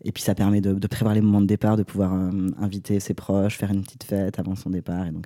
[0.05, 3.15] Et puis ça permet de, prévoir les moments de départ, de pouvoir euh, inviter ses
[3.15, 5.07] proches, faire une petite fête avant son départ.
[5.07, 5.25] Et donc,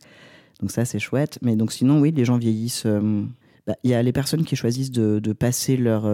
[0.60, 1.38] donc ça, c'est chouette.
[1.42, 2.84] Mais donc sinon, oui, les gens vieillissent.
[2.86, 3.24] euh,
[3.66, 6.08] bah, Il y a les personnes qui choisissent de, passer leur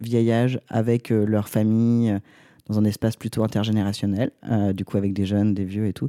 [0.00, 2.18] vieillage avec leur famille.
[2.68, 4.30] dans un espace plutôt intergénérationnel,
[4.74, 6.08] du coup avec des jeunes, des vieux et tout.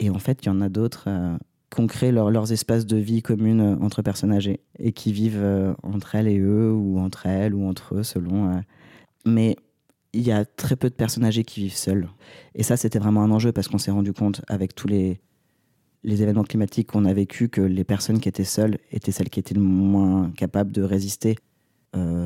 [0.00, 1.36] Et en fait, il y en a d'autres euh,
[1.70, 5.12] qui ont créé leur- leurs espaces de vie communes euh, entre personnes âgées et qui
[5.12, 8.62] vivent euh, entre elles et eux, ou entre elles, ou entre eux, selon.
[9.24, 9.56] Mais
[10.12, 12.08] il y a très peu de personnes âgées qui vivent seules.
[12.54, 15.20] Et ça, c'était vraiment un enjeu parce qu'on s'est rendu compte avec tous les,
[16.04, 19.54] événements climatiques qu'on a vécu que les personnes qui étaient seules étaient celles qui étaient
[19.54, 21.36] le moins capables de résister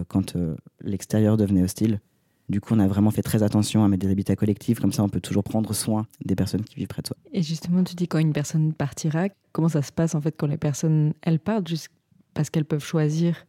[0.08, 0.36] quand
[0.80, 2.00] l'extérieur devenait hostile.
[2.48, 5.02] Du coup, on a vraiment fait très attention à mettre des habitats collectifs, comme ça
[5.02, 7.16] on peut toujours prendre soin des personnes qui vivent près de soi.
[7.32, 10.46] Et justement, tu dis quand une personne partira, comment ça se passe en fait quand
[10.46, 11.88] les personnes elles partent, juste
[12.32, 13.44] parce qu'elles peuvent choisir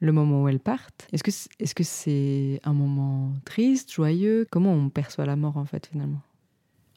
[0.00, 1.06] le moment où elles partent?
[1.12, 1.50] Est-ce que c'est-
[1.84, 4.46] c'est un moment triste, joyeux?
[4.50, 6.20] Comment on perçoit la mort en fait finalement?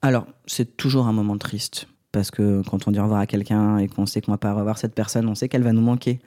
[0.02, 3.78] Alors, c'est toujours un moment triste, parce que quand on dit au revoir à quelqu'un
[3.80, 6.20] et qu'on sait qu'on va pas revoir cette personne, on sait qu'elle va nous manquer.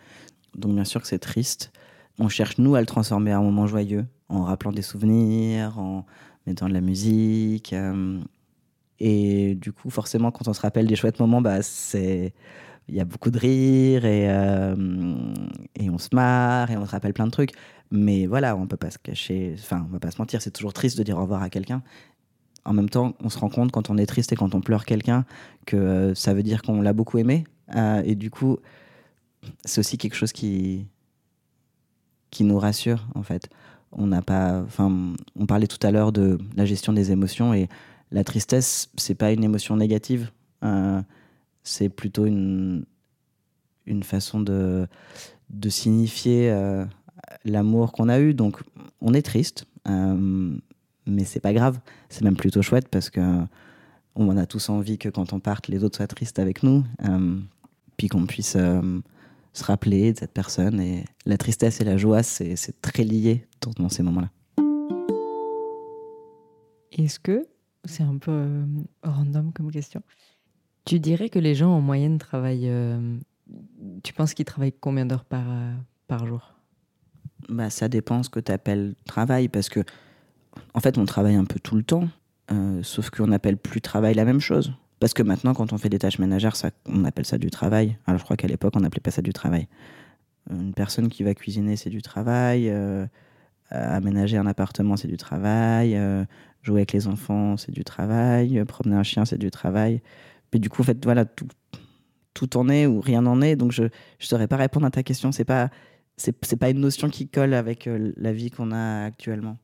[0.54, 1.72] Donc bien sûr que c'est triste.
[2.18, 6.06] On cherche, nous, à le transformer en un moment joyeux, en rappelant des souvenirs, en
[6.46, 7.72] mettant de la musique.
[7.72, 8.20] euh,
[8.98, 12.32] et du coup, forcément, quand on se rappelle des chouettes moments, bah, c'est...
[12.88, 15.16] Il y a beaucoup de rire et, euh,
[15.74, 17.50] et on se marre et on se rappelle plein de trucs.
[17.90, 20.72] Mais voilà, on peut pas se cacher, enfin, on va pas se mentir, c'est toujours
[20.72, 21.82] triste de dire au revoir à quelqu'un.
[22.64, 24.84] En même temps, on se rend compte quand on est triste et quand on pleure
[24.84, 25.24] quelqu'un
[25.66, 27.44] que euh, ça veut dire qu'on l'a beaucoup aimé.
[28.04, 28.58] Et du coup,
[29.64, 30.86] c'est aussi quelque chose qui,
[32.30, 33.48] qui nous rassure, en fait.
[33.92, 37.68] On n'a pas, enfin, on parlait tout à l'heure de la gestion des émotions et
[38.10, 40.30] la tristesse, c'est pas une émotion négative.
[40.64, 41.00] Euh,
[41.62, 42.84] c'est plutôt une,
[43.86, 44.86] une façon de,
[45.50, 46.84] de signifier euh,
[47.44, 48.34] l'amour qu'on a eu.
[48.34, 48.60] Donc,
[49.00, 50.56] on est triste, euh,
[51.06, 51.80] mais c'est pas grave.
[52.08, 53.20] C'est même plutôt chouette parce que
[54.14, 57.38] on a tous envie que quand on parte, les autres soient tristes avec nous, euh,
[57.96, 58.56] puis qu'on puisse
[59.56, 60.80] se rappeler de cette personne.
[60.80, 64.30] Et la tristesse et la joie, c'est très lié dans, dans ces moments-là.
[66.92, 67.46] Est-ce que,
[67.84, 68.64] c'est un peu euh,
[69.02, 70.02] random comme question,
[70.84, 72.68] tu dirais que les gens en moyenne travaillent...
[72.68, 73.18] euh,
[74.02, 75.72] tu penses qu'ils travaillent combien d'heures par, euh,
[76.06, 76.54] par jour?
[77.48, 79.80] Bah, ça dépend ce que tu appelles travail, parce que,
[80.74, 82.08] en fait, on travaille un peu tout le temps,
[82.82, 84.72] sauf qu'on n'appelle plus travail la même chose.
[85.00, 86.54] Parce que maintenant, quand on fait des tâches ménagères,
[86.86, 87.98] on appelle ça du travail.
[88.06, 89.68] Alors, je crois qu'à l'époque, on n'appelait pas ça du travail.
[90.50, 92.68] Une personne qui va cuisiner, c'est du travail.
[92.70, 93.06] euh,
[93.72, 95.96] aménager un appartement, c'est du travail.
[95.96, 96.24] euh,
[96.62, 98.58] jouer avec les enfants, c'est du travail.
[98.58, 100.02] euh, promener un chien, c'est du travail.
[100.52, 101.48] Mais du coup, en fait, voilà, tout,
[102.34, 103.56] tout en est ou rien n'en est.
[103.56, 103.88] Donc, je ne
[104.20, 105.32] saurais pas répondre à ta question.
[105.32, 105.70] C'est pas
[106.18, 109.58] c'est pas une notion qui colle avec euh, la vie qu'on a actuellement.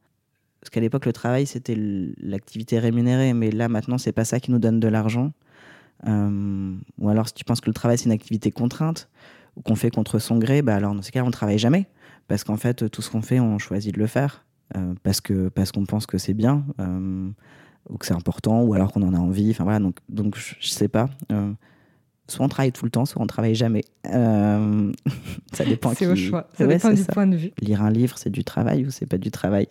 [0.62, 4.52] Parce qu'à l'époque, le travail, c'était l'activité rémunérée, mais là, maintenant, c'est pas ça qui
[4.52, 5.32] nous donne de l'argent.
[6.06, 9.08] Euh, ou alors, si tu penses que le travail, c'est une activité contrainte,
[9.56, 11.88] ou qu'on fait contre son gré, bah alors, dans ces cas, on travaille jamais.
[12.28, 14.44] Parce qu'en fait, tout ce qu'on fait, on choisit de le faire.
[14.76, 17.28] euh, parce que parce qu'on pense que c'est bien, euh,
[17.90, 19.50] ou que c'est important, ou alors qu'on en a envie.
[19.50, 21.10] Enfin, voilà, donc, donc je sais pas.
[22.32, 23.84] Soit on travaille tout le temps, soit on travaille jamais.
[24.06, 24.90] Euh,
[25.52, 25.92] ça dépend.
[25.94, 27.50] C'est au choix, ça Ouais, dépend du point de vue.
[27.60, 29.68] Lire un livre, c'est du travail ou c'est pas du travail?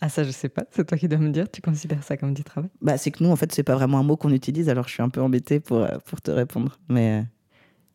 [0.00, 2.32] Ah ça, je sais pas, c'est toi qui dois me dire, tu considères ça comme
[2.32, 2.70] du travail?
[2.80, 4.94] Bah, c'est que nous, en fait, c'est pas vraiment un mot qu'on utilise, alors je
[4.94, 6.78] suis un peu embêtée pour, euh, pour te répondre.
[6.88, 7.22] Mais euh,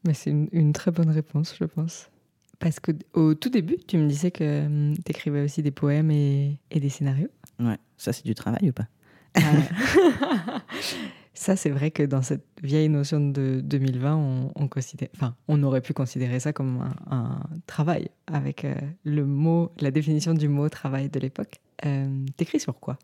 [0.06, 2.12] Mais c'est une, une très bonne réponse, je pense.
[2.60, 6.60] Parce que au tout début, tu me disais que tu écrivais aussi des poèmes et,
[6.70, 7.30] et des scénarios.
[7.60, 8.88] ouais, ça, c'est du travail ou pas?
[9.36, 9.42] Ah.
[11.36, 15.62] ça, c'est vrai que dans cette vieille notion de 2020, on, on considère, enfin, on
[15.64, 20.70] aurait pu considérer ça comme un, travail avec euh, le mot, la définition du mot
[20.70, 21.60] travail de l'époque.
[21.86, 22.98] Euh, T'écris sur quoi?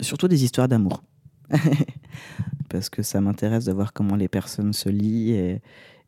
[0.00, 1.02] Surtout des histoires d'amour.
[2.68, 5.60] Parce que ça m'intéresse de voir comment les personnes se lient et,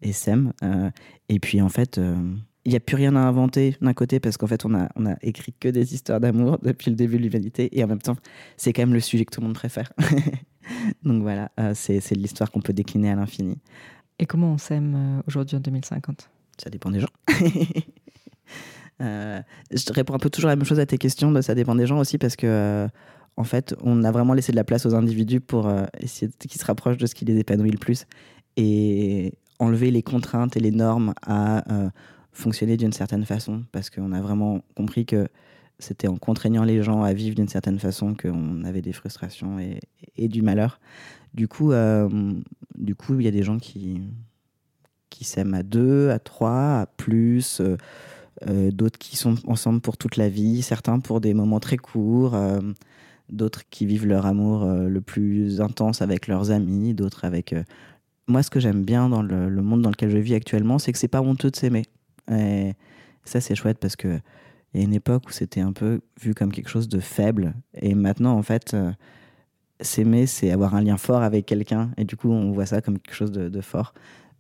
[0.03, 0.53] et s'aiment.
[0.63, 0.91] Euh,
[1.29, 2.17] et puis, en fait, euh,
[2.65, 5.07] il n'y a plus rien à inventer d'un côté, parce qu'en fait, on a, on
[5.07, 7.69] a écrit que des histoires d'amour depuis le début de l'humanité.
[7.79, 8.17] Et en même temps,
[8.57, 9.93] c'est quand même le sujet que tout le monde préfère.
[11.03, 13.59] Donc voilà, euh, c'est l'histoire qu'on peut décliner à l'infini.
[14.19, 16.29] Et comment on s'aime euh, aujourd'hui en 2050
[16.63, 17.09] Ça dépend des gens.
[19.03, 21.31] Euh, je réponds un peu toujours la même chose à tes questions.
[21.31, 22.89] bah, ça dépend des gens aussi parce que, euh,
[23.37, 26.59] en fait, on a vraiment laissé de la place aux individus pour essayer de- qu'ils
[26.59, 28.07] se rapprochent de ce qui les épanouit le plus
[28.57, 31.63] et enlever les contraintes et les normes à
[32.33, 35.29] fonctionner d'une certaine façon parce qu'on a vraiment compris que
[35.79, 40.29] c'était en contraignant les gens à vivre d'une certaine façon qu'on avait des frustrations et,
[40.29, 40.81] du malheur.
[41.35, 42.09] Du coup, euh,
[42.77, 44.01] du coup, il y a des gens qui
[45.11, 47.77] qui s'aiment à deux, à trois, à plus, euh,
[48.47, 52.37] euh, d'autres qui sont ensemble pour toute la vie, certains pour des moments très courts,
[53.31, 57.55] d'autres qui vivent leur amour le plus intense avec leurs amis, d'autres avec...
[58.29, 60.93] Moi, ce que j'aime bien dans le, le monde dans lequel je vis actuellement, c'est
[60.93, 61.85] que c'est pas honteux de s'aimer.
[62.31, 62.75] Et
[63.25, 64.21] ça, c'est chouette parce que
[64.77, 67.55] il y a une époque où c'était un peu vu comme quelque chose de faible.
[67.75, 68.93] Et maintenant, en fait, euh,
[69.81, 71.93] s'aimer, c'est avoir un lien fort avec quelqu'un.
[71.97, 73.95] Et du coup, on voit ça comme quelque chose de, fort.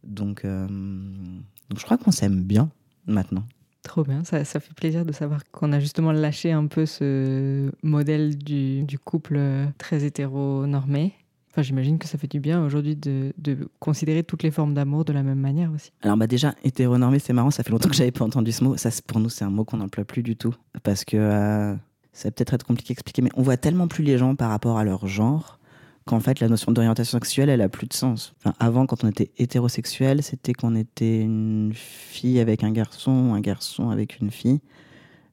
[0.04, 2.70] Donc, euh, donc, je crois qu'on s'aime bien
[3.06, 3.44] maintenant.
[3.82, 7.70] Trop bien, ça, ça, fait plaisir de savoir qu'on a justement lâché un peu ce
[7.82, 9.40] modèle du, du couple
[9.78, 11.14] très hétéronormé.
[11.56, 13.32] Enfin, j'imagine que ça fait du bien aujourd'hui de,
[13.80, 15.90] considérer toutes les formes d'amour de la même manière aussi.
[16.02, 18.76] Alors bah déjà, hétéronormé, c'est marrant, ça fait longtemps que j'avais pas entendu ce mot.
[18.76, 20.54] Ça, pour nous, c'est un mot qu'on n'emploie plus du tout.
[20.82, 21.74] Parce que euh,
[22.12, 24.50] ça va peut-être être compliqué à expliquer, mais on voit tellement plus les gens par
[24.50, 25.58] rapport à leur genre
[26.04, 28.34] qu'en fait la notion d'orientation sexuelle elle a plus de sens.
[28.38, 33.40] Enfin, avant quand on était hétérosexuel, c'était qu'on était une fille avec un garçon, un
[33.40, 34.60] garçon avec une fille.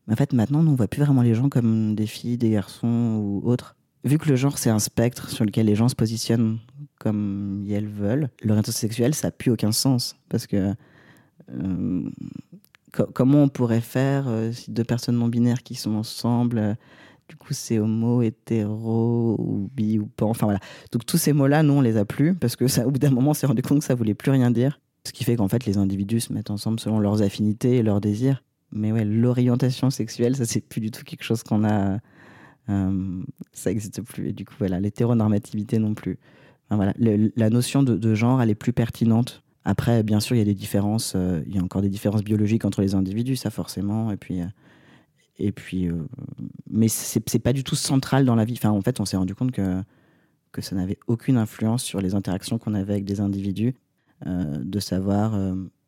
[0.07, 3.19] Mais en fait maintenant on voit plus vraiment les gens comme des filles, des garçons
[3.21, 3.75] ou autres.
[4.03, 6.59] Vu que le genre c'est un spectre sur lequel les gens se positionnent
[6.99, 10.73] comme elles veulent, l'orientation sexuelle ça n'a plus aucun sens parce que
[11.51, 12.09] euh,
[12.91, 16.73] co comment on pourrait faire euh, si deux personnes non binaires qui sont ensemble euh,
[17.29, 20.59] du coup c'est homo, hétéro ou bi ou pan, enfin voilà.
[20.91, 23.09] Donc tous ces mots-là, nous on les a plus parce que ça, au bout d'un
[23.09, 24.79] moment on s'est rendu compte que ça voulait plus rien dire.
[25.05, 28.01] Ce qui fait qu'en fait les individus se mettent ensemble selon leurs affinités et leurs
[28.01, 28.43] désirs.
[28.71, 31.99] Mais ouais, l'orientation sexuelle, ça c'est plus du tout quelque chose qu'on a.
[32.69, 34.29] Euh, ça n'existe plus.
[34.29, 36.19] Et du coup voilà, l'hétéronormativité non plus.
[36.69, 39.43] Voilà, la notion de, genre elle est plus pertinente.
[39.65, 41.13] Après, bien sûr, il y a des différences.
[41.15, 44.11] Euh, il y a encore des différences biologiques entre les individus, ça forcément.
[44.11, 44.41] Et puis.
[44.41, 44.47] Euh,
[45.39, 45.89] et puis,
[46.69, 48.53] mais c'est pas du tout central dans la vie.
[48.53, 49.81] Enfin, en fait, on s'est rendu compte que,
[50.51, 53.73] que ça n'avait aucune influence sur les interactions qu'on avait avec des individus,
[54.27, 55.33] de savoir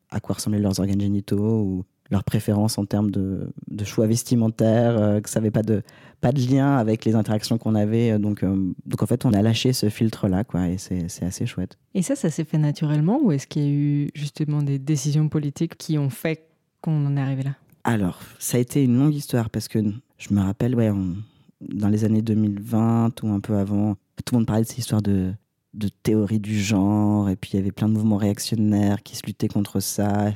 [0.10, 5.22] à quoi ressemblaient leurs organes génitaux leurs préférences en termes de, de choix vestimentaires, euh,
[5.22, 5.82] que ça n'avait pas de,
[6.22, 8.18] pas de lien avec les interactions qu'on avait.
[8.20, 11.78] Donc, donc, en fait, on a lâché ce filtre-là, quoi, et c'est assez chouette.
[11.94, 15.30] Et ça, ça s'est fait naturellement ou est-ce qu'il y a eu justement des décisions
[15.30, 16.48] politiques qui ont fait
[16.82, 17.56] qu'on en est arrivé là?
[17.84, 19.80] Alors, ça a été une longue histoire parce que
[20.18, 21.16] je me rappelle, ouais, on,
[21.62, 25.02] dans les années 2020 ou un peu avant, tout le monde parlait de ces histoires
[25.02, 25.34] de,
[25.74, 29.26] de théorie du genre, et puis il y avait plein de mouvements réactionnaires qui se
[29.26, 30.32] luttaient contre ça.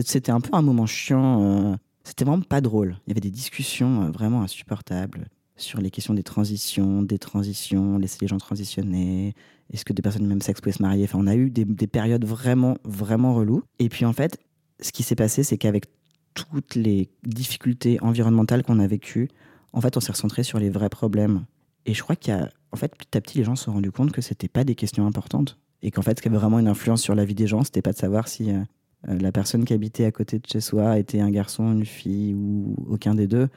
[0.00, 1.42] C'était un peu un moment chiant.
[1.42, 2.96] Euh, C'était vraiment pas drôle.
[3.06, 7.98] Il y avait des discussions euh, vraiment insupportables sur les questions des transitions, des transitions,
[7.98, 9.34] laisser les gens transitionner,
[9.70, 11.04] est-ce que des personnes du même sexe pouvaient se marier?
[11.04, 13.62] Enfin, on a eu des, des périodes vraiment, vraiment reloues.
[13.78, 14.38] Et puis en fait,
[14.80, 15.86] ce qui s'est passé, c'est qu'avec
[16.34, 19.28] toutes les difficultés environnementales qu'on a vécues,
[19.72, 21.44] en fait, on s'est recentré sur les vrais problèmes.
[21.86, 24.12] Et je crois a, en fait, petit à petit, les gens se sont rendus compte
[24.12, 25.58] que c'était pas des questions importantes.
[25.82, 27.82] Et qu'en fait, ce qui avait vraiment une influence sur la vie des gens, c'était
[27.82, 28.60] pas de savoir si euh,
[29.04, 32.76] la personne qui habitait à côté de chez soi était un garçon, une fille ou
[32.88, 33.48] aucun des deux.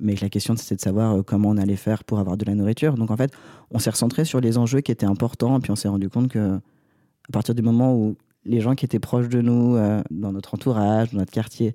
[0.00, 2.54] Mais la question, c'était de savoir euh, comment on allait faire pour avoir de la
[2.54, 2.94] nourriture.
[2.94, 3.32] Donc, en fait,
[3.70, 5.58] on s'est recentré sur les enjeux qui étaient importants.
[5.58, 8.84] Et puis, on s'est rendu compte que, à partir du moment où les gens qui
[8.84, 11.72] étaient proches de nous, euh, dans notre entourage, dans notre quartier,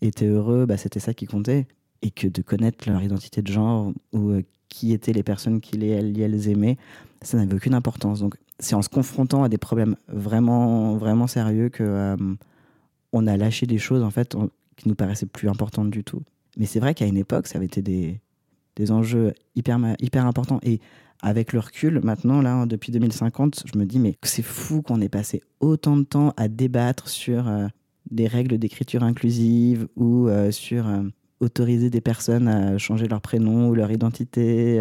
[0.00, 1.66] étaient heureux, bah, c'était ça qui comptait.
[2.02, 5.76] Et que de connaître leur identité de genre ou euh, qui étaient les personnes qui
[5.76, 6.76] les, aimaient,
[7.22, 8.20] ça n'avait aucune importance.
[8.20, 12.16] Donc c'est en se confrontant à des problèmes vraiment, vraiment sérieux que euh,
[13.12, 14.36] on a lâché des choses en fait
[14.76, 16.22] qui nous paraissaient plus importantes du tout.
[16.56, 18.20] Mais c'est vrai qu'à une époque, ça avait été des,
[18.76, 20.60] des enjeux hyper, hyper importants.
[20.62, 20.80] Et
[21.22, 25.08] avec le recul, maintenant, là, depuis 2050, je me dis, mais c'est fou qu'on ait
[25.08, 27.66] passé autant de temps à débattre sur euh,
[28.10, 31.02] des règles d'écriture inclusive ou euh, sur euh,
[31.40, 34.80] autoriser des personnes à changer leur prénom ou leur identité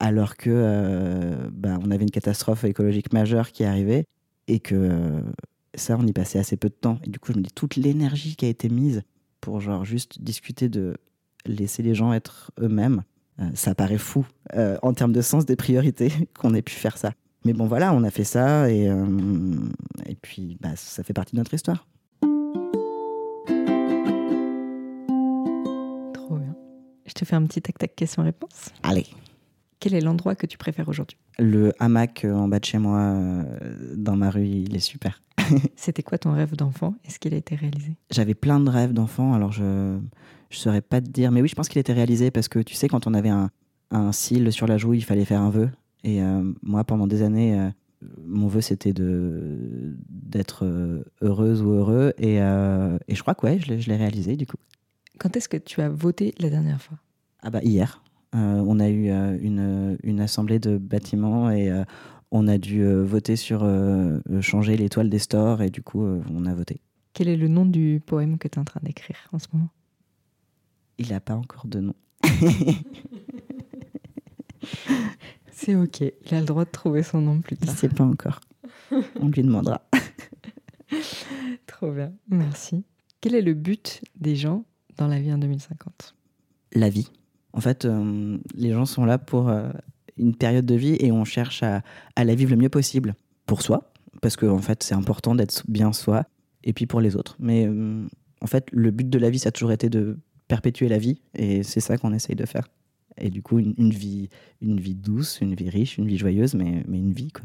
[0.00, 4.06] alors que bah, on avait une catastrophe écologique majeure qui arrivait
[4.48, 5.20] et que
[5.76, 7.76] ça on y passait assez peu de temps et du coup je me dis toute
[7.76, 9.02] l'énergie qui a été mise
[9.40, 10.96] pour genre juste discuter de
[11.46, 13.02] laisser les gens être eux-mêmes
[13.40, 14.26] euh, ça paraît fou
[14.82, 17.12] en termes de sens des priorités qu'on ait pu faire ça
[17.44, 18.86] mais bon voilà on a fait ça et,
[20.06, 21.86] et puis bah, ça fait partie de notre histoire
[27.06, 28.70] Je te fais un petit tac-tac question-réponse.
[28.82, 29.06] Allez.
[29.78, 31.16] Quel est l'endroit que tu préfères aujourd'hui?
[31.38, 33.44] Le hamac en bas de chez moi,
[33.94, 35.22] dans ma rue, il est super.
[35.76, 36.94] C'était quoi ton rêve d'enfant?
[37.04, 37.96] Est-ce qu'il a été réalisé?
[38.10, 40.00] J'avais plein de rêves d'enfant, alors je ne
[40.50, 41.30] saurais pas te dire.
[41.30, 43.28] Mais oui, je pense qu'il a été réalisé parce que tu sais, quand on avait
[43.28, 43.50] un,
[43.90, 45.70] un cil sur la joue, il fallait faire un vœu.
[46.02, 47.70] Et euh, moi, pendant des années, euh,
[48.24, 52.12] mon vœu, c'était d'être euh, heureuse ou heureux.
[52.18, 54.56] Et, euh, et je crois que ouais, je l'ai réalisé du coup.
[55.18, 56.98] Quand est-ce que tu as voté la dernière fois?
[57.42, 58.00] Ah bah hier.
[58.36, 61.70] On a eu une, une, assemblée de bâtiments et
[62.30, 63.68] on a dû voter sur
[64.40, 66.80] changer l'étoile des stores et du coup on a voté.
[67.12, 69.68] Quel est le nom du poème que tu es en train d'écrire en ce moment?
[70.98, 71.94] Il n'a pas encore de nom.
[75.52, 77.68] C'est ok, il a le droit de trouver son nom plus tard.
[77.68, 78.40] Il ne sait pas encore.
[79.20, 79.80] On lui demandera.
[81.66, 82.84] Trop bien, merci.
[83.20, 84.64] Quel est le but des gens
[84.96, 86.14] dans la vie en 2050
[86.72, 87.10] La vie.
[87.52, 89.70] En fait, euh, les gens sont là pour euh,
[90.16, 91.82] une période de vie et on cherche à,
[92.16, 93.14] à la vivre le mieux possible
[93.46, 96.26] pour soi, parce que en fait, c'est important d'être bien soi,
[96.62, 97.36] et puis pour les autres.
[97.38, 98.06] Mais euh,
[98.40, 101.20] en fait, le but de la vie, ça a toujours été de perpétuer la vie,
[101.34, 102.68] et c'est ça qu'on essaye de faire.
[103.16, 104.28] Et du coup, une, une vie,
[104.60, 107.44] une vie douce, une vie riche, une vie joyeuse, mais, mais une vie, quoi.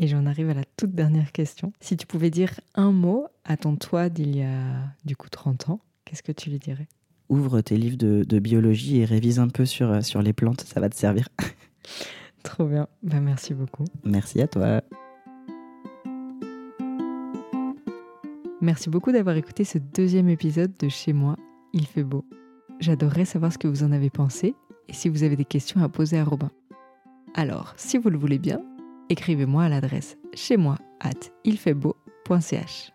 [0.00, 1.72] Et j'en arrive à la toute dernière question.
[1.80, 5.70] Si tu pouvais dire un mot à ton toi d'il y a du coup 30
[5.70, 6.86] ans, qu'est-ce que tu lui dirais?
[7.28, 10.60] Ouvre tes livres de, de biologie et révise un peu sur, euh, sur les plantes,
[10.60, 11.28] ça va te servir.
[12.42, 12.88] Trop bien.
[13.02, 13.84] Bah, merci beaucoup.
[14.04, 14.80] Merci à toi.
[18.60, 21.36] Merci beaucoup d'avoir écouté ce deuxième épisode de Chez moi,
[21.72, 22.24] il fait beau.
[22.80, 24.54] J'adorerais savoir ce que vous en avez pensé
[24.88, 26.50] et si vous avez des questions à poser à Robin.
[27.34, 28.60] Alors, si vous le voulez bien,
[29.10, 32.92] écrivez-moi à l'adresse chez moi at ilfaitbeau.ch.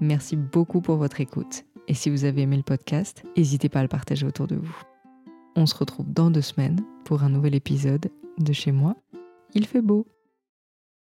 [0.00, 3.82] Merci beaucoup pour votre écoute et si vous avez aimé le podcast, n'hésitez pas à
[3.82, 4.82] le partager autour de vous.
[5.60, 8.94] On se retrouve dans deux semaines pour un nouvel épisode de Chez moi,
[9.54, 10.06] il fait beau.